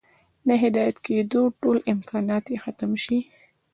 [0.47, 3.17] د هدايت كېدو ټول امكانات ئې ختم شي